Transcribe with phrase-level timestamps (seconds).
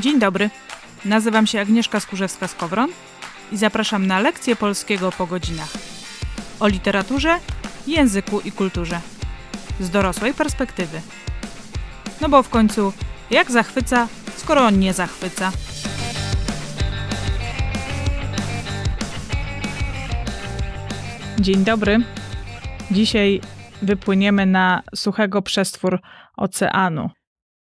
[0.00, 0.50] Dzień dobry.
[1.04, 2.88] Nazywam się Agnieszka Skurzewska-Skowron
[3.52, 5.72] i zapraszam na lekcję polskiego po godzinach.
[6.60, 7.38] O literaturze,
[7.86, 9.00] języku i kulturze.
[9.80, 11.00] Z dorosłej perspektywy.
[12.20, 12.92] No bo w końcu,
[13.30, 15.52] jak zachwyca, skoro on nie zachwyca?
[21.40, 21.98] Dzień dobry.
[22.90, 23.40] Dzisiaj
[23.82, 26.00] wypłyniemy na suchego przestwór
[26.36, 27.10] oceanu,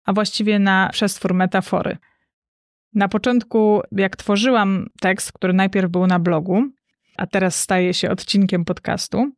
[0.05, 1.98] a właściwie na przestwór metafory.
[2.96, 6.62] Na początku, jak tworzyłam tekst, który najpierw był na blogu,
[7.16, 9.32] a teraz staje się odcinkiem podcastu,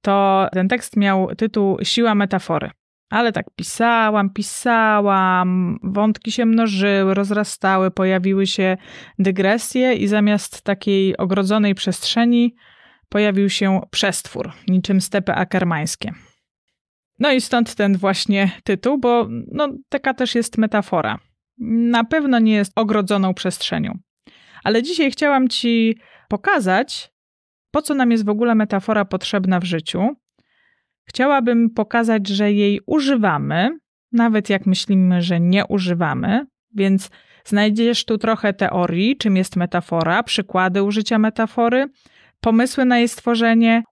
[0.00, 2.70] to ten tekst miał tytuł Siła metafory.
[3.10, 8.76] Ale tak pisałam, pisałam, wątki się mnożyły, rozrastały, pojawiły się
[9.18, 12.54] dygresje, i zamiast takiej ogrodzonej przestrzeni
[13.08, 16.12] pojawił się przestwór, niczym stepy akermańskie.
[17.18, 21.18] No i stąd ten właśnie tytuł, bo no, taka też jest metafora.
[21.58, 23.98] Na pewno nie jest ogrodzoną przestrzenią.
[24.64, 25.98] Ale dzisiaj chciałam Ci
[26.28, 27.12] pokazać,
[27.70, 30.08] po co nam jest w ogóle metafora potrzebna w życiu.
[31.08, 33.78] Chciałabym pokazać, że jej używamy,
[34.12, 37.10] nawet jak myślimy, że nie używamy, więc
[37.44, 41.86] znajdziesz tu trochę teorii, czym jest metafora, przykłady użycia metafory,
[42.40, 43.82] pomysły na jej stworzenie,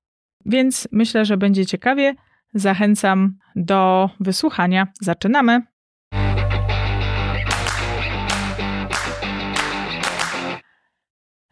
[0.47, 2.15] więc myślę, że będzie ciekawie.
[2.55, 4.87] Zachęcam do wysłuchania.
[5.01, 5.63] Zaczynamy.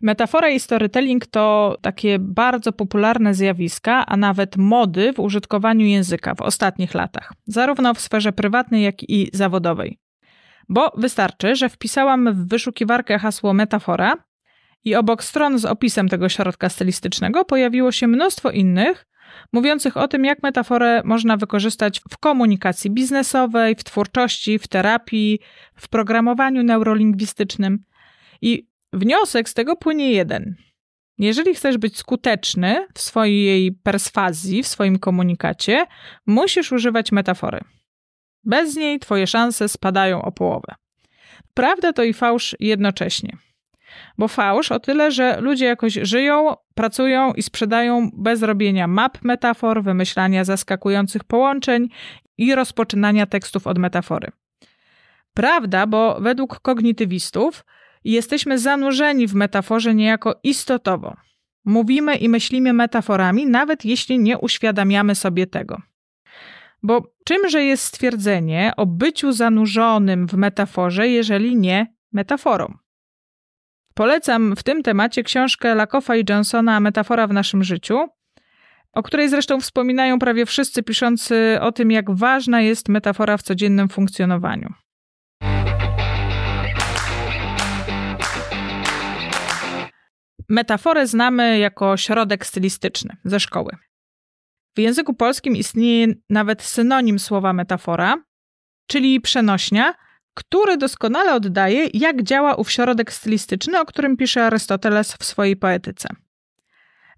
[0.03, 6.41] Metafora i storytelling to takie bardzo popularne zjawiska, a nawet mody w użytkowaniu języka w
[6.41, 9.99] ostatnich latach, zarówno w sferze prywatnej, jak i zawodowej.
[10.69, 14.17] Bo wystarczy, że wpisałam w wyszukiwarkę hasło metafora
[14.85, 19.07] i obok stron z opisem tego środka stylistycznego pojawiło się mnóstwo innych,
[19.53, 25.39] mówiących o tym, jak metaforę można wykorzystać w komunikacji biznesowej, w twórczości, w terapii,
[25.77, 27.85] w programowaniu neurolingwistycznym.
[28.43, 30.57] I wniosek z tego płynie jeden.
[31.19, 35.87] Jeżeli chcesz być skuteczny w swojej perswazji, w swoim komunikacie,
[36.27, 37.61] musisz używać metafory.
[38.45, 40.75] Bez niej twoje szanse spadają o połowę.
[41.55, 43.37] Prawda to i fałsz jednocześnie.
[44.19, 49.83] Bo fałsz o tyle, że ludzie jakoś żyją, pracują i sprzedają bez robienia map metafor,
[49.83, 51.89] wymyślania zaskakujących połączeń
[52.39, 54.29] i rozpoczynania tekstów od metafory.
[55.35, 57.65] Prawda, bo według kognitywistów
[58.05, 61.17] jesteśmy zanurzeni w metaforze niejako istotowo.
[61.65, 65.83] Mówimy i myślimy metaforami, nawet jeśli nie uświadamiamy sobie tego.
[66.83, 72.75] Bo czymże jest stwierdzenie o byciu zanurzonym w metaforze, jeżeli nie metaforą?
[73.95, 78.09] Polecam w tym temacie książkę Lakoffa i Johnsona Metafora w naszym życiu,
[78.93, 83.89] o której zresztą wspominają prawie wszyscy piszący o tym, jak ważna jest metafora w codziennym
[83.89, 84.73] funkcjonowaniu.
[90.53, 93.77] Metaforę znamy jako środek stylistyczny ze szkoły.
[94.77, 98.25] W języku polskim istnieje nawet synonim słowa metafora,
[98.87, 99.95] czyli przenośnia,
[100.35, 106.09] który doskonale oddaje, jak działa ów środek stylistyczny, o którym pisze Arystoteles w swojej poetyce.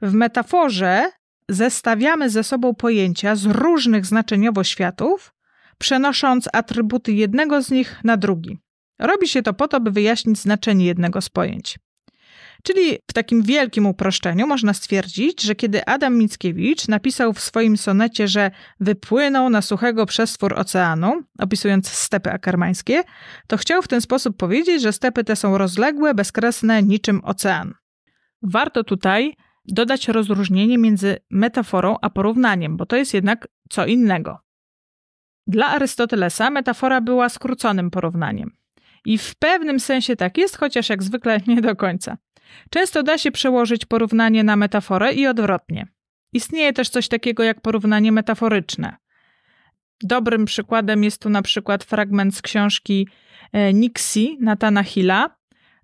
[0.03, 1.11] W metaforze
[1.49, 5.35] zestawiamy ze sobą pojęcia z różnych znaczeniowo światów,
[5.79, 8.59] przenosząc atrybuty jednego z nich na drugi.
[8.99, 11.79] Robi się to po to, by wyjaśnić znaczenie jednego z pojęć.
[12.67, 18.29] Czyli w takim wielkim uproszczeniu można stwierdzić, że kiedy Adam Mickiewicz napisał w swoim sonecie,
[18.29, 23.03] że wypłynął na suchego przestwór oceanu, opisując stepy akarmańskie,
[23.47, 27.75] to chciał w ten sposób powiedzieć, że stepy te są rozległe, bezkresne, niczym ocean.
[28.43, 34.39] Warto tutaj dodać rozróżnienie między metaforą a porównaniem, bo to jest jednak co innego.
[35.47, 38.64] Dla Arystotelesa metafora była skróconym porównaniem.
[39.05, 42.17] I w pewnym sensie tak jest, chociaż jak zwykle nie do końca.
[42.71, 45.87] Często da się przełożyć porównanie na metaforę i odwrotnie.
[46.33, 48.97] Istnieje też coś takiego jak porównanie metaforyczne.
[50.03, 53.09] Dobrym przykładem jest tu na przykład fragment z książki
[53.53, 55.37] e, Nixie Natana Hilla,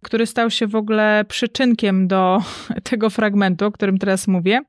[0.02, 2.42] który stał się w ogóle przyczynkiem do
[2.90, 4.60] tego fragmentu, o którym teraz mówię,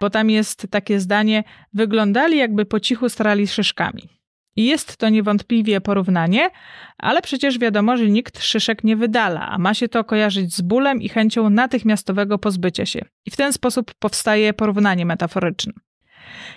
[0.00, 4.21] bo tam jest takie zdanie: wyglądali jakby po cichu starali szyszkami.
[4.56, 6.50] Jest to niewątpliwie porównanie,
[6.98, 11.02] ale przecież wiadomo, że nikt szyszek nie wydala, a ma się to kojarzyć z bólem
[11.02, 13.04] i chęcią natychmiastowego pozbycia się.
[13.26, 15.72] I w ten sposób powstaje porównanie metaforyczne.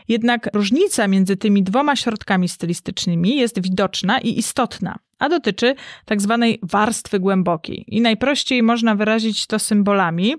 [0.08, 5.76] Jednak różnica między tymi dwoma środkami stylistycznymi jest widoczna i istotna, a dotyczy
[6.06, 7.86] tak zwanej warstwy głębokiej.
[7.88, 10.36] I najprościej można wyrazić to symbolami.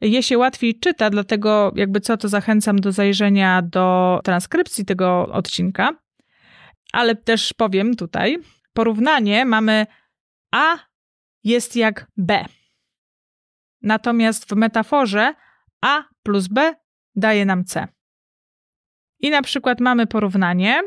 [0.00, 6.03] Je się łatwiej czyta, dlatego jakby co to zachęcam do zajrzenia do transkrypcji tego odcinka
[6.94, 8.38] ale też powiem tutaj,
[8.72, 9.86] porównanie mamy
[10.52, 10.78] A
[11.44, 12.44] jest jak B.
[13.82, 15.34] Natomiast w metaforze
[15.82, 16.74] A plus B
[17.16, 17.88] daje nam C.
[19.20, 20.82] I na przykład mamy porównanie.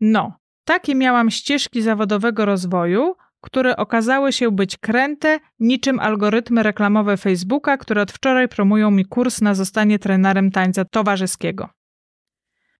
[0.00, 7.76] No, takie miałam ścieżki zawodowego rozwoju, które okazały się być kręte niczym algorytmy reklamowe Facebooka,
[7.76, 11.68] które od wczoraj promują mi kurs na zostanie trenerem tańca towarzyskiego.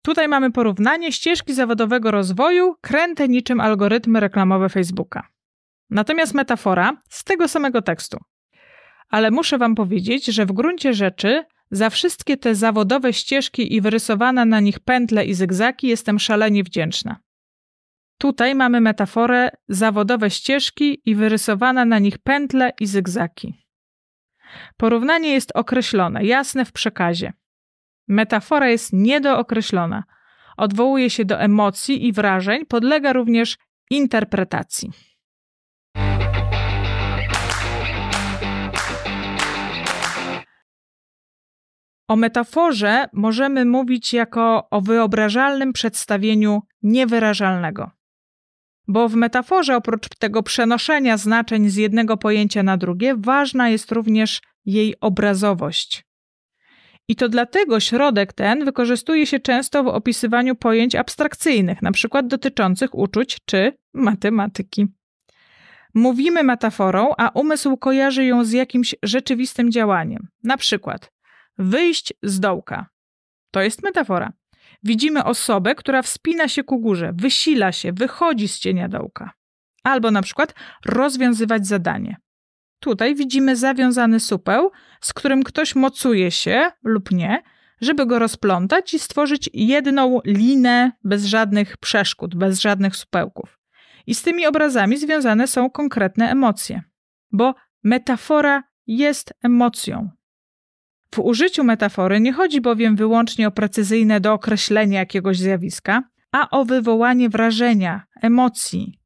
[0.04, 5.28] Tutaj mamy porównanie ścieżki zawodowego rozwoju, kręte niczym algorytmy reklamowe Facebooka.
[5.90, 8.18] Natomiast metafora z tego samego tekstu.
[9.08, 14.44] Ale muszę Wam powiedzieć, że w gruncie rzeczy za wszystkie te zawodowe ścieżki i wyrysowane
[14.44, 17.16] na nich pętle i zygzaki jestem szalenie wdzięczna.
[18.18, 23.66] Tutaj mamy metaforę zawodowe ścieżki i wyrysowane na nich pętle i zygzaki.
[24.76, 27.32] Porównanie jest określone, jasne w przekazie.
[28.08, 30.04] Metafora jest niedookreślona.
[30.56, 33.56] Odwołuje się do emocji i wrażeń, podlega również
[33.90, 34.90] interpretacji.
[42.08, 47.90] O metaforze możemy mówić jako o wyobrażalnym przedstawieniu niewyrażalnego.
[48.88, 54.40] Bo w metaforze, oprócz tego przenoszenia znaczeń z jednego pojęcia na drugie, ważna jest również
[54.64, 56.04] jej obrazowość.
[57.08, 63.38] I to dlatego środek ten wykorzystuje się często w opisywaniu pojęć abstrakcyjnych, przykład dotyczących uczuć
[63.44, 64.86] czy matematyki.
[65.94, 70.28] Mówimy metaforą, a umysł kojarzy ją z jakimś rzeczywistym działaniem.
[70.44, 71.12] Na przykład
[71.58, 72.86] wyjść z dołka.
[73.50, 74.32] To jest metafora.
[74.82, 79.32] Widzimy osobę, która wspina się ku górze, wysila się, wychodzi z cienia dołka.
[79.84, 80.54] Albo na przykład
[80.84, 82.16] rozwiązywać zadanie.
[82.84, 84.70] Tutaj widzimy zawiązany supeł,
[85.00, 87.42] z którym ktoś mocuje się lub nie,
[87.80, 93.58] żeby go rozplątać i stworzyć jedną linę bez żadnych przeszkód, bez żadnych supełków.
[94.06, 96.82] I z tymi obrazami związane są konkretne emocje,
[97.32, 97.54] bo
[97.84, 100.10] metafora jest emocją.
[101.14, 106.02] W użyciu metafory nie chodzi bowiem wyłącznie o precyzyjne dookreślenie jakiegoś zjawiska,
[106.32, 108.98] a o wywołanie wrażenia, emocji,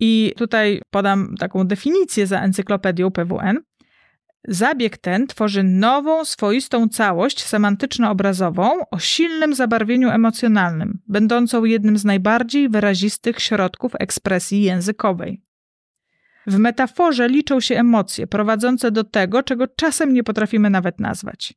[0.00, 3.60] i tutaj podam taką definicję za encyklopedią PWN.
[4.48, 12.68] Zabieg ten tworzy nową, swoistą całość semantyczno-obrazową o silnym zabarwieniu emocjonalnym, będącą jednym z najbardziej
[12.68, 15.42] wyrazistych środków ekspresji językowej.
[16.46, 21.54] W metaforze liczą się emocje prowadzące do tego, czego czasem nie potrafimy nawet nazwać.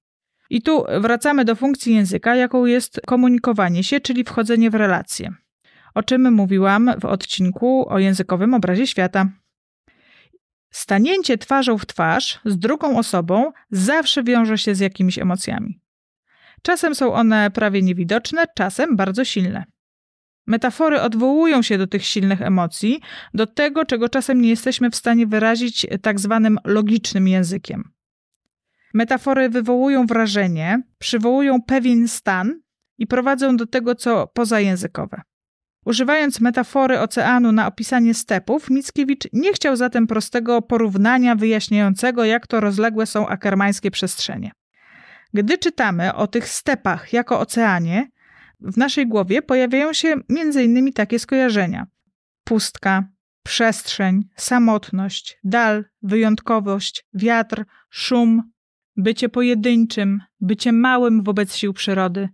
[0.50, 5.34] I tu wracamy do funkcji języka, jaką jest komunikowanie się, czyli wchodzenie w relacje
[5.94, 9.30] o czym mówiłam w odcinku o językowym obrazie świata.
[10.72, 15.80] Stanięcie twarzą w twarz z drugą osobą zawsze wiąże się z jakimiś emocjami.
[16.62, 19.66] Czasem są one prawie niewidoczne, czasem bardzo silne.
[20.48, 23.02] Metafory odwołują się do tych silnych emocji,
[23.34, 27.92] do tego, czego czasem nie jesteśmy w stanie wyrazić tak zwanym logicznym językiem.
[28.94, 32.62] Metafory wywołują wrażenie, przywołują pewien stan
[32.98, 35.22] i prowadzą do tego, co pozajęzykowe.
[35.86, 42.60] Używając metafory oceanu na opisanie stepów, Mickiewicz nie chciał zatem prostego porównania wyjaśniającego, jak to
[42.60, 44.52] rozległe są akermańskie przestrzenie.
[45.34, 48.08] Gdy czytamy o tych stepach jako oceanie,
[48.60, 50.94] w naszej głowie pojawiają się m.in.
[50.94, 51.88] takie skojarzenia:
[52.44, 53.08] pustka,
[53.44, 58.52] przestrzeń, samotność, dal, wyjątkowość, wiatr, szum,
[58.98, 62.30] bycie pojedynczym, bycie małym wobec sił przyrody,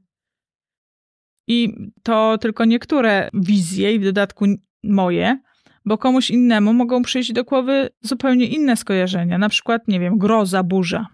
[1.49, 4.45] i to tylko niektóre wizje, i w dodatku
[4.83, 5.39] moje,
[5.85, 10.63] bo komuś innemu mogą przyjść do głowy zupełnie inne skojarzenia, na przykład, nie wiem, groza,
[10.63, 11.07] burza.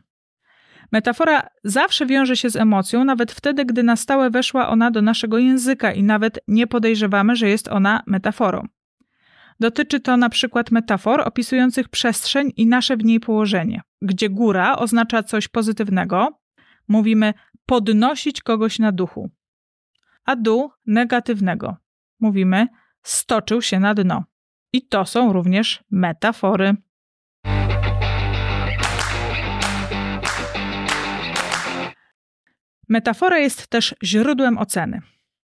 [0.92, 5.38] Metafora zawsze wiąże się z emocją, nawet wtedy, gdy na stałe weszła ona do naszego
[5.38, 8.68] języka i nawet nie podejrzewamy, że jest ona metaforą.
[9.60, 15.24] Dotyczy to na przykład metafor opisujących przestrzeń i nasze w niej położenie, gdzie góra oznacza
[15.24, 16.40] coś pozytywnego,
[16.88, 17.34] mówimy
[17.66, 19.30] podnosić kogoś na duchu
[20.26, 21.78] a dół negatywnego.
[22.20, 22.68] Mówimy,
[23.04, 24.24] stoczył się na dno.
[24.74, 26.76] I to są również metafory.
[32.90, 35.02] Metafora jest też źródłem oceny.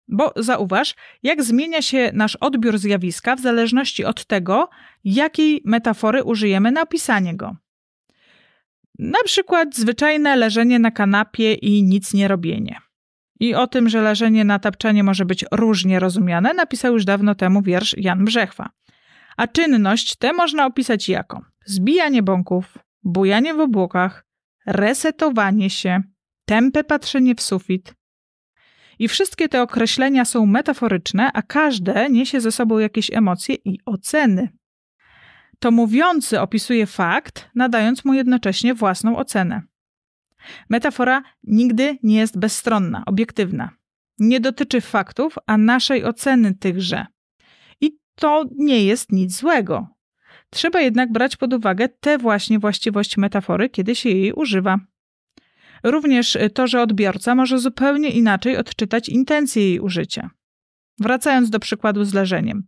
[0.08, 4.70] Bo zauważ, jak zmienia się nasz odbiór zjawiska w zależności od tego,
[5.04, 7.56] jakiej metafory użyjemy na opisanie go.
[9.00, 12.80] Na przykład zwyczajne leżenie na kanapie i nic nie robienie.
[13.40, 17.62] I o tym, że leżenie na tapczanie może być różnie rozumiane, napisał już dawno temu
[17.62, 18.70] wiersz Jan Brzechwa.
[19.38, 24.26] A czynność tę można opisać jako zbijanie bąków, bujanie w obłokach,
[24.66, 26.02] resetowanie się,
[26.46, 27.94] tępe patrzenie w sufit.
[29.00, 34.50] I wszystkie te określenia są metaforyczne, a każde niesie ze sobą jakieś emocje i oceny.
[35.60, 39.62] to mówiący opisuje fakt, nadając mu jednocześnie własną ocenę.
[40.70, 43.70] Metafora nigdy nie jest bezstronna, obiektywna.
[44.20, 47.06] Nie dotyczy faktów, a naszej oceny tychże.
[47.82, 49.88] I to nie jest nic złego.
[50.50, 54.80] Trzeba jednak brać pod uwagę te właśnie właściwości metafory, kiedy się jej używa.
[55.84, 60.30] Również to, że odbiorca może zupełnie inaczej odczytać intencje jej użycia.
[61.00, 62.64] Wracając do przykładu z leżeniem.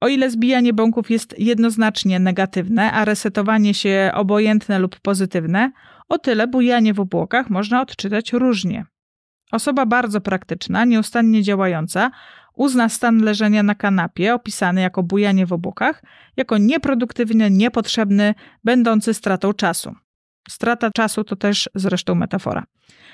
[0.00, 5.72] O ile zbijanie bąków jest jednoznacznie negatywne, a resetowanie się obojętne lub pozytywne,
[6.08, 8.84] o tyle bujanie w obłokach można odczytać różnie.
[9.52, 12.10] Osoba bardzo praktyczna, nieustannie działająca,
[12.54, 16.02] uzna stan leżenia na kanapie, opisany jako bujanie w obłokach,
[16.36, 18.34] jako nieproduktywny, niepotrzebny,
[18.64, 19.94] będący stratą czasu.
[20.48, 22.64] Strata czasu to też zresztą metafora.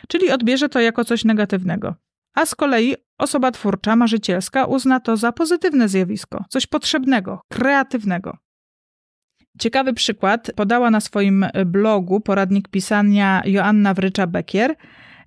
[0.09, 1.95] Czyli odbierze to jako coś negatywnego.
[2.35, 8.39] A z kolei osoba twórcza, marzycielska uzna to za pozytywne zjawisko, coś potrzebnego, kreatywnego.
[9.59, 14.75] Ciekawy przykład podała na swoim blogu poradnik pisania Joanna Wrycza-Bekier.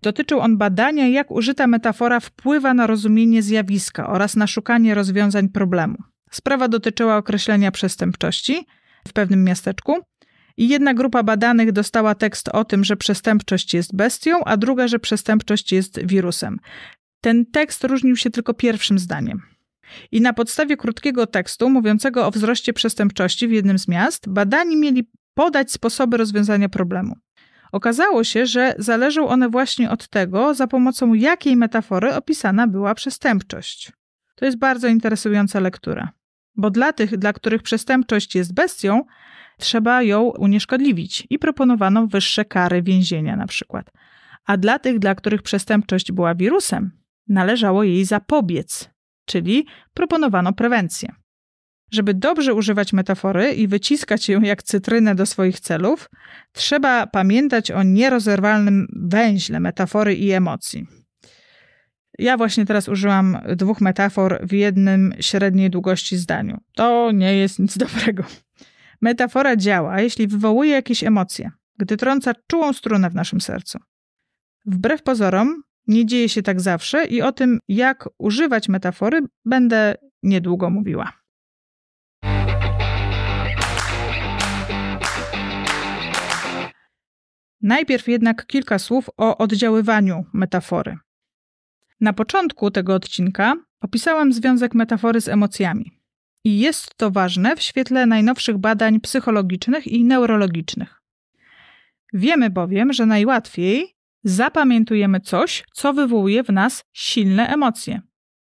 [0.02, 5.98] Dotyczył on badania, jak użyta metafora wpływa na rozumienie zjawiska oraz na szukanie rozwiązań problemu.
[6.32, 8.66] Sprawa dotyczyła określenia przestępczości
[9.08, 9.96] w pewnym miasteczku.
[10.58, 15.00] I jedna grupa badanych dostała tekst o tym, że przestępczość jest bestią, a druga, że
[15.00, 16.60] przestępczość jest wirusem.
[17.22, 19.55] Ten tekst różnił się tylko pierwszym zdaniem.
[20.12, 25.10] I na podstawie krótkiego tekstu mówiącego o wzroście przestępczości w jednym z miast, badani mieli
[25.34, 27.16] podać sposoby rozwiązania problemu.
[27.72, 33.92] Okazało się, że zależą one właśnie od tego, za pomocą jakiej metafory opisana była przestępczość.
[34.36, 36.10] To jest bardzo interesująca lektura,
[36.56, 39.04] bo dla tych, dla których przestępczość jest bestią,
[39.58, 43.92] trzeba ją unieszkodliwić i proponowano wyższe kary więzienia na przykład.
[44.46, 46.92] A dla tych, dla których przestępczość była wirusem,
[47.28, 48.95] należało jej zapobiec,
[49.26, 51.10] czyli proponowano prewencję.
[51.92, 56.10] Żeby dobrze używać metafory i wyciskać ją jak cytrynę do swoich celów,
[56.52, 60.88] trzeba pamiętać o nierozerwalnym węźle metafory i emocji.
[62.20, 66.58] Ja właśnie teraz użyłam dwóch metafor w jednym średniej długości zdaniu.
[66.76, 68.24] To nie jest nic dobrego.
[69.02, 73.80] Metafora działa, jeśli wywołuje jakieś emocje, gdy trąca czułą strunę w naszym sercu.
[74.66, 80.70] Wbrew pozorom, nie dzieje się tak zawsze i o tym, jak używać metafory, będę niedługo
[80.70, 81.14] mówiła.
[87.62, 90.98] Najpierw jednak kilka słów o oddziaływaniu metafory.
[92.02, 95.92] Na początku tego odcinka opisałam związek metafory z emocjami.
[96.44, 101.02] I jest to ważne w świetle najnowszych badań psychologicznych i neurologicznych.
[102.14, 103.95] Wiemy bowiem, że najłatwiej
[104.26, 108.02] zapamiętujemy coś, co wywołuje w nas silne emocje.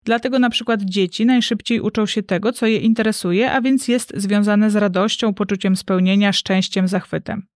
[0.05, 4.71] Dlatego na przykład dzieci najszybciej uczą się tego, co je interesuje, a więc jest związane
[4.71, 7.47] z radością, poczuciem spełnienia, szczęściem, zachwytem.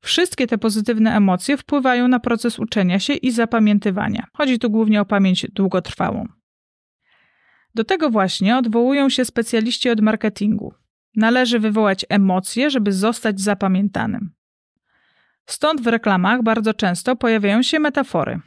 [0.00, 4.26] Wszystkie te pozytywne emocje wpływają na proces uczenia się i zapamiętywania.
[4.32, 6.26] Chodzi tu głównie o pamięć długotrwałą.
[7.74, 10.74] Do tego właśnie odwołują się specjaliści od marketingu.
[11.16, 14.30] Należy wywołać emocje, żeby zostać zapamiętanym.
[15.46, 18.40] Stąd w reklamach bardzo często pojawiają się metafory.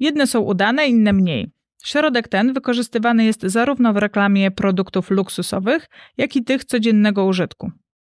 [0.00, 1.50] Jedne są udane, inne mniej.
[1.84, 7.70] Środek ten wykorzystywany jest zarówno w reklamie produktów luksusowych, jak i tych codziennego użytku.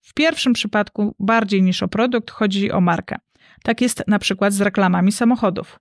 [0.02, 3.16] W pierwszym przypadku bardziej niż o produkt chodzi o markę.
[3.64, 5.80] Tak jest na przykład z reklamami samochodów.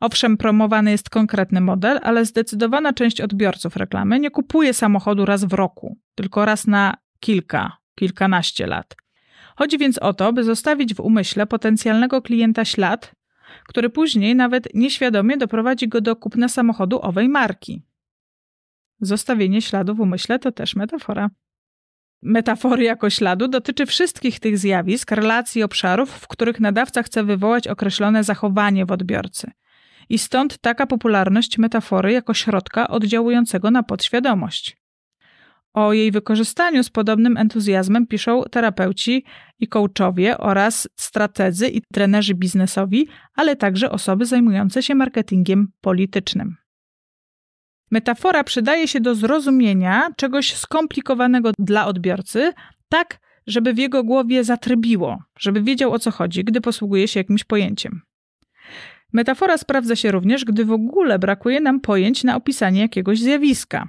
[0.00, 5.52] Owszem, promowany jest konkretny model, ale zdecydowana część odbiorców reklamy nie kupuje samochodu raz w
[5.52, 8.96] roku, tylko raz na kilka, kilkanaście lat.
[9.62, 13.14] Chodzi więc o to, by zostawić w umyśle potencjalnego klienta ślad,
[13.68, 17.82] który później nawet nieświadomie doprowadzi go do kupna samochodu owej marki.
[19.00, 21.30] Zostawienie śladu w umyśle to też metafora.
[22.22, 28.24] Metafory jako śladu dotyczy wszystkich tych zjawisk, relacji, obszarów, w których nadawca chce wywołać określone
[28.24, 29.50] zachowanie w odbiorcy.
[30.08, 34.79] I stąd taka popularność metafory jako środka oddziałującego na podświadomość.
[35.72, 39.24] O jej wykorzystaniu z podobnym entuzjazmem piszą terapeuci
[39.58, 46.56] i coachowie oraz strategzy i trenerzy biznesowi, ale także osoby zajmujące się marketingiem politycznym.
[47.90, 52.52] Metafora przydaje się do zrozumienia czegoś skomplikowanego dla odbiorcy,
[52.88, 57.44] tak, żeby w jego głowie zatrybiło, żeby wiedział o co chodzi, gdy posługuje się jakimś
[57.44, 58.00] pojęciem.
[59.12, 63.88] Metafora sprawdza się również, gdy w ogóle brakuje nam pojęć na opisanie jakiegoś zjawiska.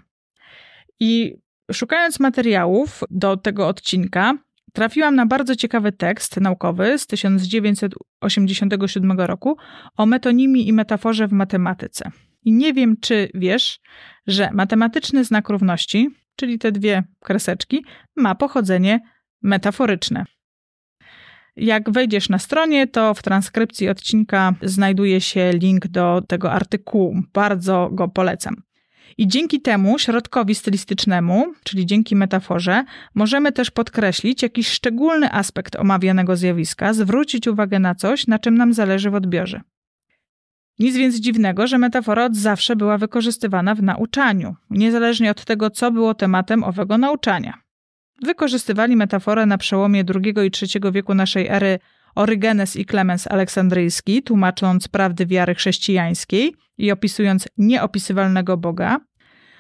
[1.00, 1.41] I
[1.74, 4.38] szukając materiałów do tego odcinka,
[4.74, 9.58] trafiłam na bardzo ciekawy tekst naukowy z 1987 roku
[9.98, 12.12] o metonimii i metaforze w matematyce.
[12.46, 13.80] I nie wiem, czy wiesz,
[14.28, 17.86] że matematyczny znak równości, czyli te dwie kreseczki,
[18.16, 19.00] ma pochodzenie
[19.42, 20.26] metaforyczne.
[21.56, 27.22] Jak wejdziesz na stronie, to w transkrypcji odcinka znajduje się link do tego artykułu.
[27.34, 28.56] Bardzo go polecam.
[29.18, 32.84] I dzięki temu środkowi stylistycznemu, czyli dzięki metaforze,
[33.16, 38.74] możemy też podkreślić jakiś szczególny aspekt omawianego zjawiska, zwrócić uwagę na coś, na czym nam
[38.74, 39.62] zależy w odbiorze.
[40.80, 45.92] Nic więc dziwnego, że metafora od zawsze była wykorzystywana w nauczaniu, niezależnie od tego, co
[45.92, 47.54] było tematem owego nauczania.
[48.24, 51.80] Wykorzystywali metaforę na przełomie II i III wieku naszej ery
[52.16, 59.00] Orygenes i Klemens Aleksandryjski, tłumacząc prawdy wiary chrześcijańskiej i opisując nieopisywalnego Boga.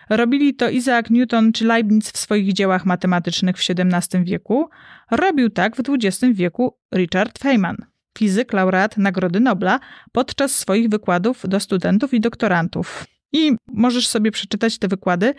[0.10, 4.70] Robili to Isaac Newton czy Leibniz w swoich dziełach matematycznych w XVII wieku.
[5.12, 7.77] Robił tak w XX wieku Richard Feynman,
[8.17, 9.79] fizyk, laureat Nagrody Nobla,
[10.12, 13.05] podczas swoich wykładów do studentów i doktorantów.
[13.33, 15.33] I możesz sobie przeczytać te wykłady,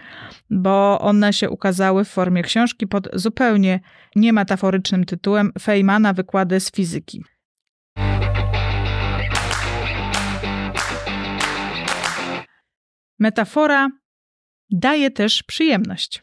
[0.51, 3.81] bo one się ukazały w formie książki pod zupełnie
[4.17, 7.25] niemetaforycznym tytułem Feynmana Wykłady z fizyki.
[13.19, 13.89] Metafora
[14.71, 16.23] daje też przyjemność.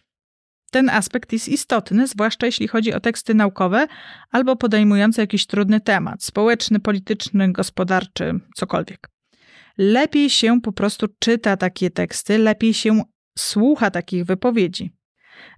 [0.71, 3.87] Ten aspekt jest istotny, zwłaszcza jeśli chodzi o teksty naukowe
[4.31, 9.18] albo podejmujące jakiś trudny temat społeczny, polityczny, gospodarczy, cokolwiek
[9.79, 13.01] lepiej się po prostu czyta takie teksty, lepiej się
[13.37, 14.93] słucha takich wypowiedzi.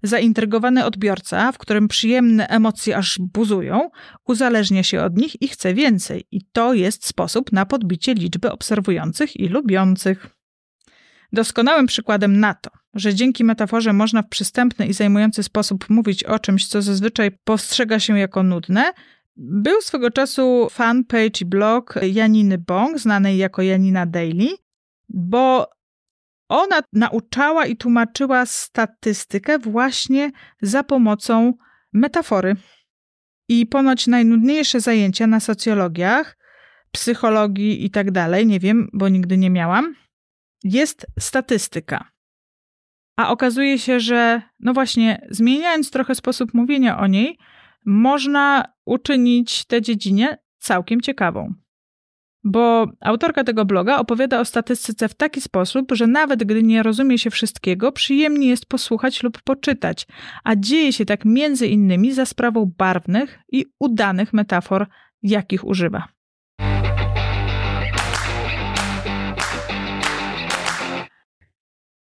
[0.04, 3.90] Zaintrygowany odbiorca, w którym przyjemne emocje aż buzują,
[4.28, 9.40] uzależnia się od nich i chce więcej, i to jest sposób na podbicie liczby obserwujących
[9.40, 10.28] i lubiących.
[11.34, 16.40] Doskonałym przykładem na to, że dzięki metaforze można w przystępny i zajmujący sposób mówić o
[16.40, 18.94] czymś, co zazwyczaj postrzega się jako nudne,
[19.36, 24.48] był swego czasu fanpage i blog Janiny Bong, znanej jako Janina Daily,
[25.10, 25.70] bo
[26.50, 31.54] ona nauczała i tłumaczyła statystykę właśnie za pomocą
[31.94, 32.56] metafory.
[33.50, 36.38] I ponoć najnudniejsze zajęcia na socjologiach,
[36.92, 39.96] psychologii i tak dalej, nie wiem, bo nigdy nie miałam,
[40.64, 42.12] jest statystyka.
[43.18, 47.38] A okazuje się, że no właśnie, zmieniając trochę sposób mówienia o niej,
[47.86, 51.54] można uczynić tę dziedzinę całkiem ciekawą.
[52.44, 57.18] Bo autorka tego bloga opowiada o statystyce w taki sposób, że nawet gdy nie rozumie
[57.18, 60.08] się wszystkiego, przyjemnie jest posłuchać lub poczytać,
[60.44, 64.88] a dzieje się tak między innymi za sprawą barwnych i udanych metafor,
[65.24, 66.08] jakich używa.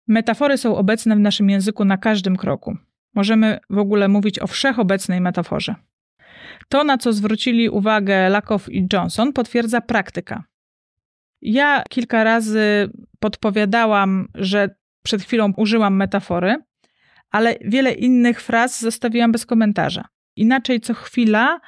[0.07, 2.77] Metafory są obecne w naszym języku na każdym kroku.
[3.19, 5.75] Możemy w ogóle mówić o wszechobecnej metaforze.
[6.69, 10.43] To, na co zwrócili uwagę Lakow i Johnson, potwierdza praktyka.
[11.41, 16.55] Ja kilka razy podpowiadałam, że przed chwilą użyłam metafory,
[17.31, 20.05] ale wiele innych fraz zostawiłam bez komentarza.
[20.35, 21.59] Inaczej co chwila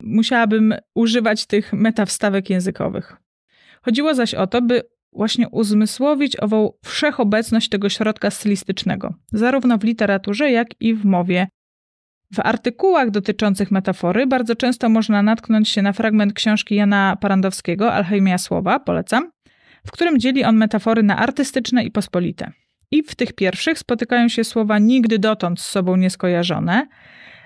[0.00, 3.16] musiałabym używać tych metawstawek językowych.
[3.82, 10.50] Chodziło zaś o to, by właśnie uzmysłowić ową wszechobecność tego środka stylistycznego, zarówno w literaturze,
[10.50, 11.48] jak i w mowie.
[12.34, 18.38] W artykułach dotyczących metafory bardzo często można natknąć się na fragment książki Jana Parandowskiego Alchemia
[18.38, 19.30] Słowa, polecam,
[19.86, 22.52] w którym dzieli on metafory na artystyczne i pospolite.
[22.90, 26.88] I w tych pierwszych spotykają się słowa nigdy dotąd z sobą nieskojarzone.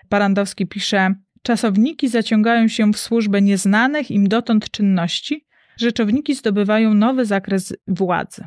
[0.09, 5.47] Parandowski pisze: Czasowniki zaciągają się w służbę nieznanych im dotąd czynności,
[5.77, 8.45] rzeczowniki zdobywają nowy zakres władzy.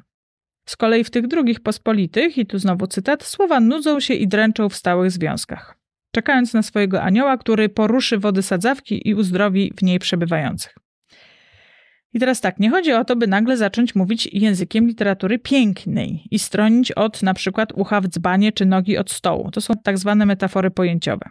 [0.65, 4.69] Z kolei w tych drugich pospolitych, i tu znowu cytat, słowa nudzą się i dręczą
[4.69, 5.77] w stałych związkach,
[6.11, 10.75] czekając na swojego anioła, który poruszy wody sadzawki i uzdrowi w niej przebywających.
[12.13, 16.39] I teraz tak, nie chodzi o to, by nagle zacząć mówić językiem literatury pięknej i
[16.39, 19.51] stronić od na przykład ucha w dzbanie czy nogi od stołu.
[19.51, 21.29] To są tak zwane metafory pojęciowe.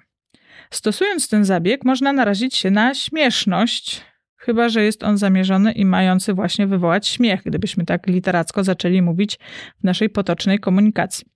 [0.71, 4.03] Stosując ten zabieg, można narazić się na śmieszność,
[4.47, 9.39] chyba że jest on zamierzony i mający właśnie wywołać śmiech, gdybyśmy tak literacko zaczęli mówić
[9.81, 11.27] w naszej potocznej komunikacji.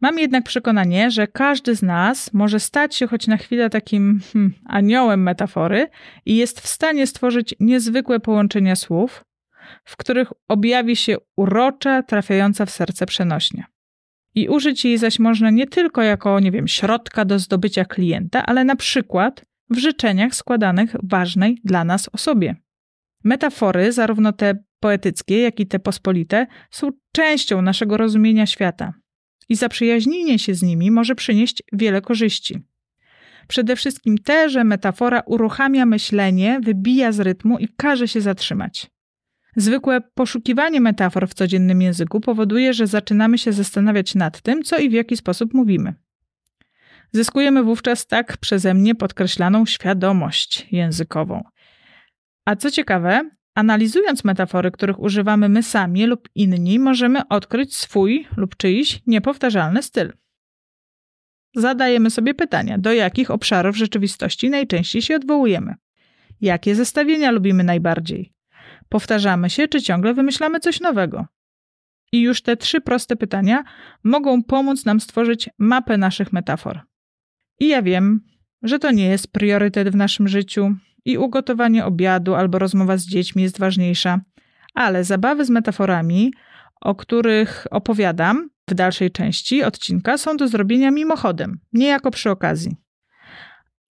[0.00, 4.54] Mam jednak przekonanie, że każdy z nas może stać się choć na chwilę takim hmm,
[4.66, 5.88] aniołem metafory
[6.26, 9.24] i jest w stanie stworzyć niezwykłe połączenia słów,
[9.84, 13.64] w których objawi się urocza, trafiająca w serce przenośnia.
[14.34, 18.64] I użyć jej zaś można nie tylko jako, nie wiem, środka do zdobycia klienta, ale
[18.64, 22.56] na przykład w życzeniach składanych ważnej dla nas osobie.
[23.24, 28.94] Metafory, zarówno te poetyckie, jak i te pospolite, są częścią naszego rozumienia świata
[29.48, 32.58] i zaprzyjaźnienie się z nimi może przynieść wiele korzyści.
[33.48, 38.90] Przede wszystkim te, że metafora uruchamia myślenie, wybija z rytmu i każe się zatrzymać.
[39.56, 44.88] Zwykłe poszukiwanie metafor w codziennym języku powoduje, że zaczynamy się zastanawiać nad tym, co i
[44.88, 45.94] w jaki sposób mówimy.
[47.12, 51.44] Zyskujemy wówczas tak przeze mnie podkreślaną świadomość językową.
[52.44, 58.56] A co ciekawe, analizując metafory, których używamy my sami lub inni, możemy odkryć swój lub
[58.56, 60.12] czyjś niepowtarzalny styl.
[61.54, 65.74] Zadajemy sobie pytania, do jakich obszarów rzeczywistości najczęściej się odwołujemy.
[66.40, 68.32] Jakie zestawienia lubimy najbardziej?
[68.88, 71.26] Powtarzamy się, czy ciągle wymyślamy coś nowego?
[72.12, 73.64] I już te trzy proste pytania
[74.04, 76.89] mogą pomóc nam stworzyć mapę naszych metafor.
[77.60, 78.20] I ja wiem,
[78.62, 83.42] że to nie jest priorytet w naszym życiu i ugotowanie obiadu albo rozmowa z dziećmi
[83.42, 84.20] jest ważniejsza,
[84.74, 86.32] ale zabawy z metaforami,
[86.80, 92.76] o których opowiadam w dalszej części odcinka, są do zrobienia mimochodem, niejako przy okazji.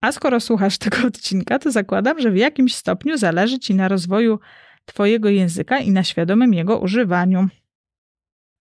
[0.00, 4.38] A skoro słuchasz tego odcinka, to zakładam, że w jakimś stopniu zależy Ci na rozwoju
[4.84, 7.48] Twojego języka i na świadomym jego używaniu.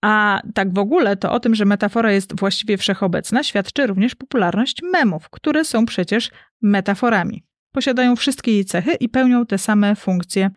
[0.07, 4.83] A tak w ogóle to o tym, że metafora jest właściwie wszechobecna, świadczy również popularność
[4.93, 6.31] memów, które są przecież
[6.63, 7.43] metaforami.
[7.73, 10.51] Posiadają wszystkie jej cechy i pełnią te same funkcje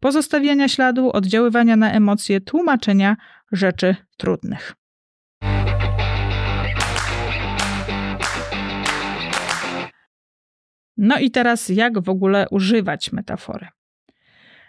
[0.00, 3.16] pozostawiania śladu, oddziaływania na emocje, tłumaczenia
[3.52, 4.74] rzeczy trudnych.
[10.96, 13.68] No i teraz, jak w ogóle używać metafory?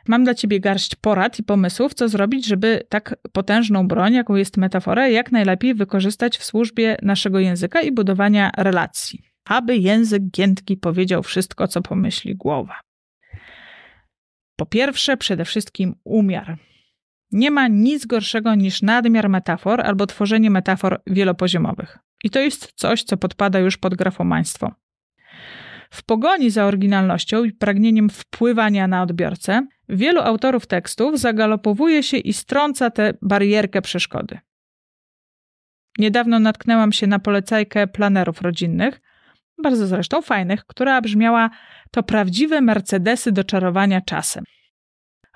[0.08, 4.58] Mam dla ciebie garść porad i pomysłów, co zrobić, żeby tak potężną broń, jaką jest
[4.58, 9.24] metafora, jak najlepiej wykorzystać w służbie naszego języka i budowania relacji.
[9.46, 12.80] Aby język giętki powiedział wszystko, co pomyśli głowa.
[14.56, 16.58] Po pierwsze, przede wszystkim umiar.
[17.32, 22.00] Nie ma nic gorszego niż nadmiar metafor albo tworzenie metafor wielopoziomowych.
[22.24, 24.72] I to jest coś, co podpada już pod grafomaństwo.
[25.90, 32.34] W pogoni za oryginalnością i pragnieniem wpływania na odbiorcę, wielu autorów tekstów zagalopowuje się i
[32.34, 34.40] strąca tę barierkę przeszkody.
[36.00, 39.02] Niedawno natknęłam się na polecajkę planerów rodzinnych,
[39.64, 41.50] bardzo zresztą fajnych, która brzmiała:
[41.92, 44.44] To prawdziwe Mercedesy do czarowania czasem.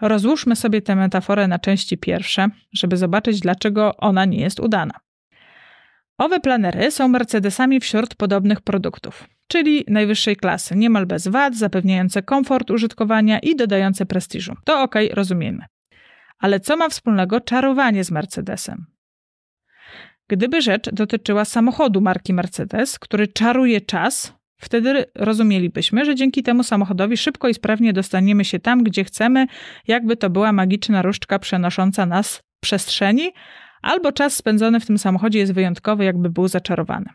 [0.01, 4.93] Rozłóżmy sobie tę metaforę na części pierwsze, żeby zobaczyć, dlaczego ona nie jest udana.
[6.17, 12.71] Owe planery są Mercedesami wśród podobnych produktów czyli najwyższej klasy, niemal bez wad, zapewniające komfort
[12.71, 14.55] użytkowania i dodające prestiżu.
[14.65, 15.65] To ok, rozumiemy.
[16.39, 18.85] Ale co ma wspólnego czarowanie z Mercedesem?
[20.27, 27.17] Gdyby rzecz dotyczyła samochodu marki Mercedes, który czaruje czas, wtedy rozumielibyśmy, że dzięki temu samochodowi
[27.17, 29.47] szybko i sprawnie dostaniemy się tam, gdzie chcemy,
[29.87, 33.31] jakby to była magiczna różdżka przenosząca nas w przestrzeni,
[33.81, 37.09] albo czas spędzony w tym samochodzie jest wyjątkowy, jakby był zaczarowany.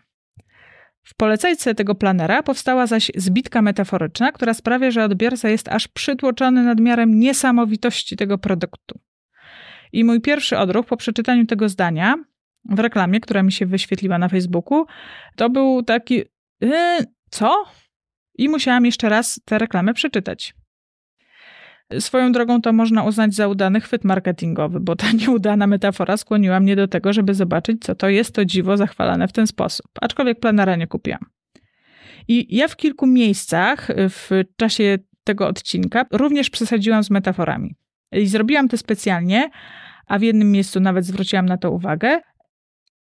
[1.03, 6.63] W polecajce tego planera powstała zaś zbitka metaforyczna, która sprawia, że odbiorca jest aż przytłoczony
[6.63, 9.01] nadmiarem niesamowitości tego produktu.
[9.93, 12.15] I mój pierwszy odruch po przeczytaniu tego zdania
[12.65, 14.87] w reklamie, która mi się wyświetliła na Facebooku,
[15.37, 16.23] to był taki:
[16.61, 16.71] yy,
[17.31, 17.65] co?
[18.39, 20.55] I musiałam jeszcze raz tę reklamę przeczytać.
[21.99, 26.77] Swoją drogą to można uznać za udany chwyt marketingowy, bo ta nieudana metafora skłoniła mnie
[26.77, 29.87] do tego, żeby zobaczyć, co to jest to dziwo zachwalane w ten sposób.
[30.01, 31.21] Aczkolwiek planera nie kupiłam.
[32.29, 37.77] I ja w kilku miejscach w czasie tego odcinka również przesadziłam z metaforami.
[38.13, 39.51] I zrobiłam to specjalnie,
[40.07, 42.21] a w jednym miejscu nawet zwróciłam na to uwagę.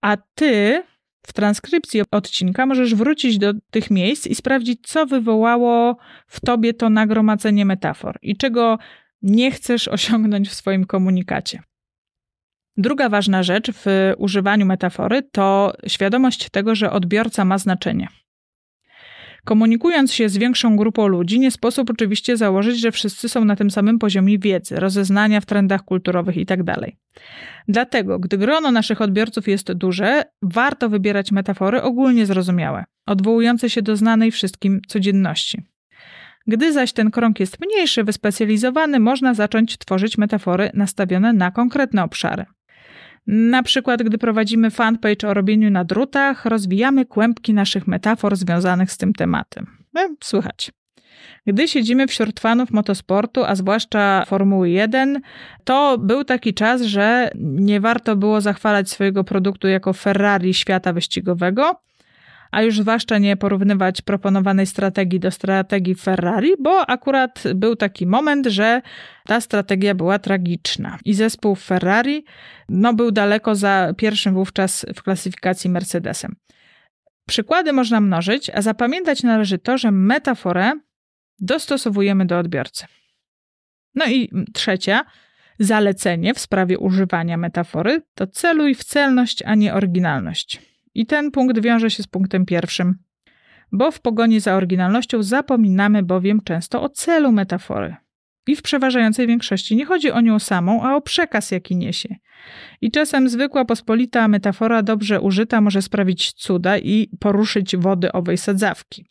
[0.00, 0.82] A ty
[1.26, 6.90] w transkrypcji odcinka możesz wrócić do tych miejsc i sprawdzić, co wywołało w tobie to
[6.90, 8.78] nagromadzenie metafor i czego
[9.22, 11.62] nie chcesz osiągnąć w swoim komunikacie.
[12.76, 18.08] Druga ważna rzecz w używaniu metafory to świadomość tego, że odbiorca ma znaczenie.
[19.44, 23.70] Komunikując się z większą grupą ludzi, nie sposób oczywiście założyć, że wszyscy są na tym
[23.70, 26.64] samym poziomie wiedzy, rozeznania w trendach kulturowych itd.
[26.64, 26.90] Tak
[27.68, 33.96] Dlatego, gdy grono naszych odbiorców jest duże, warto wybierać metafory ogólnie zrozumiałe, odwołujące się do
[33.96, 35.62] znanej wszystkim codzienności.
[36.46, 42.44] Gdy zaś ten krąg jest mniejszy, wyspecjalizowany, można zacząć tworzyć metafory nastawione na konkretne obszary.
[43.26, 48.98] Na przykład, gdy prowadzimy fanpage o robieniu na drutach, rozwijamy kłębki naszych metafor związanych z
[48.98, 49.66] tym tematem.
[49.94, 50.72] No, słychać.
[51.46, 55.20] Gdy siedzimy wśród fanów motosportu, a zwłaszcza Formuły 1,
[55.64, 61.80] to był taki czas, że nie warto było zachwalać swojego produktu jako Ferrari świata wyścigowego,
[62.54, 68.46] a już zwłaszcza nie porównywać proponowanej strategii do strategii Ferrari, bo akurat był taki moment,
[68.46, 68.82] że
[69.26, 72.24] ta strategia była tragiczna i zespół Ferrari
[72.68, 76.36] no, był daleko za pierwszym wówczas w klasyfikacji Mercedesem.
[77.28, 80.72] Przykłady można mnożyć, a zapamiętać należy to, że metaforę
[81.38, 82.86] dostosowujemy do odbiorcy.
[83.94, 85.04] No i trzecia,
[85.58, 90.73] zalecenie w sprawie używania metafory to celuj w celność, a nie oryginalność.
[90.94, 92.98] I ten punkt wiąże się z punktem pierwszym.
[93.72, 97.96] Bo w pogoni za oryginalnością zapominamy bowiem często o celu metafory.
[98.46, 102.16] I w przeważającej większości nie chodzi o nią samą, a o przekaz, jaki niesie.
[102.80, 109.06] I czasem zwykła, pospolita metafora dobrze użyta może sprawić cuda i poruszyć wody owej sadzawki.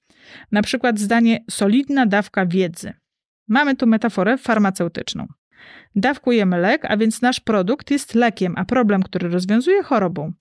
[0.51, 2.93] Na przykład zdanie solidna dawka wiedzy.
[3.47, 5.27] Mamy tu metaforę farmaceutyczną.
[5.95, 10.31] Dawkujemy lek, a więc nasz produkt jest lekiem, a problem, który rozwiązuje chorobą.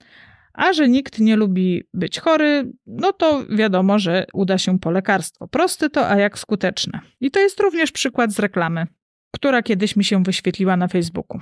[0.53, 5.47] A że nikt nie lubi być chory, no to wiadomo, że uda się po lekarstwo.
[5.47, 6.99] Proste to, a jak skuteczne.
[7.21, 8.87] I to jest również przykład z reklamy,
[9.31, 11.41] która kiedyś mi się wyświetliła na Facebooku.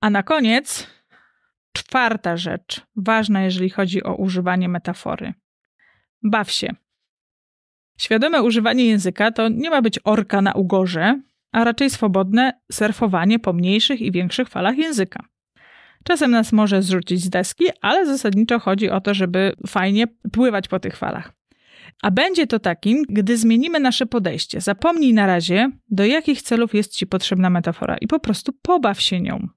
[0.00, 0.86] A na koniec
[1.72, 5.34] czwarta rzecz, ważna jeżeli chodzi o używanie metafory.
[6.22, 6.74] Baw się.
[7.98, 11.20] Świadome używanie języka to nie ma być orka na ugorze,
[11.52, 15.24] a raczej swobodne surfowanie po mniejszych i większych falach języka.
[16.08, 20.80] Czasem nas może zrzucić z deski, ale zasadniczo chodzi o to, żeby fajnie pływać po
[20.80, 21.32] tych falach.
[22.02, 24.60] A będzie to takim, gdy zmienimy nasze podejście.
[24.60, 29.20] Zapomnij na razie, do jakich celów jest Ci potrzebna metafora i po prostu pobaw się
[29.20, 29.48] nią.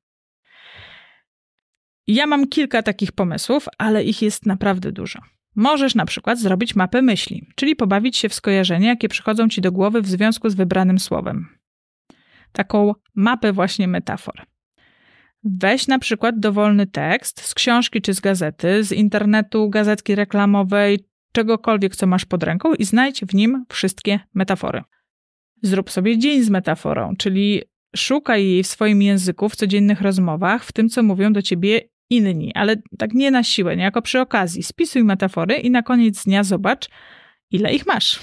[2.07, 5.19] Ja mam kilka takich pomysłów, ale ich jest naprawdę dużo.
[5.55, 9.71] Możesz na przykład zrobić mapę myśli, czyli pobawić się w skojarzenia, jakie przychodzą ci do
[9.71, 11.47] głowy w związku z wybranym słowem.
[12.51, 14.50] Taką mapę właśnie metafor.
[15.43, 20.99] Weź na przykład dowolny tekst z książki czy z gazety, z internetu, gazetki reklamowej,
[21.31, 24.81] czegokolwiek, co masz pod ręką i znajdź w nim wszystkie metafory.
[25.63, 27.61] Zrób sobie dzień z metaforą, czyli
[27.95, 32.51] szukaj jej w swoim języku, w codziennych rozmowach, w tym, co mówią do ciebie inni,
[32.55, 34.63] ale tak nie na siłę, nie jako przy okazji.
[34.63, 36.89] Spisuj metafory i na koniec dnia zobacz,
[37.51, 38.19] ile ich masz.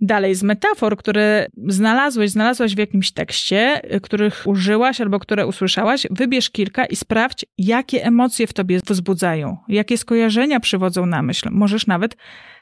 [0.00, 6.50] Dalej, z metafor, które znalazłeś, znalazłaś w jakimś tekście, których użyłaś albo które usłyszałaś, wybierz
[6.50, 11.48] kilka i sprawdź, jakie emocje w tobie wzbudzają, jakie skojarzenia przywodzą na myśl.
[11.52, 12.16] Możesz nawet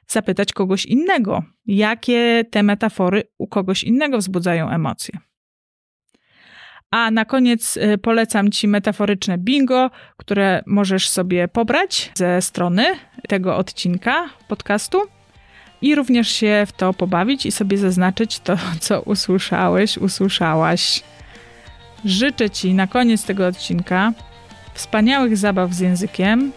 [0.07, 5.19] zapytać kogoś innego, jakie te metafory u kogoś innego wzbudzają emocje.
[6.91, 12.85] A na koniec y, polecam Ci metaforyczne bingo, które możesz sobie pobrać ze strony
[13.29, 15.16] tego odcinka podcastu
[15.83, 21.03] i również się w to pobawić i sobie zaznaczyć to, co usłyszałeś, usłyszałaś.
[22.05, 24.13] Życzę Ci na koniec tego odcinka
[24.75, 26.53] wspaniałych zabaw z językiem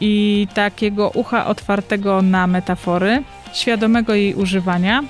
[0.00, 5.02] i takiego ucha otwartego na metafory, świadomego jej używania,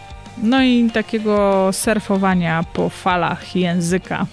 [0.42, 4.26] no i takiego surfowania po falach języka.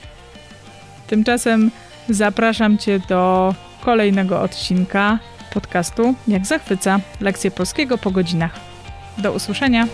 [1.08, 1.72] Tymczasem
[2.10, 5.20] zapraszam Cię do kolejnego odcinka
[5.54, 8.67] podcastu Jak zachwyca lekcje polskiego po godzinach.
[9.18, 9.88] Do usłyszenia.